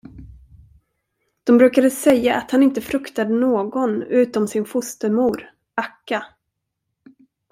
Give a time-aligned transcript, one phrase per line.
[1.43, 6.25] De brukade säga, att han inte fruktade någon utom sin fostermor, Akka.